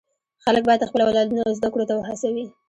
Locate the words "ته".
1.89-1.93